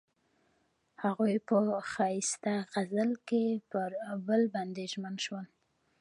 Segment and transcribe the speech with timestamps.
[1.03, 1.55] هغوی په
[1.91, 3.89] ښایسته غزل کې پر
[4.27, 5.45] بل باندې ژمن شول.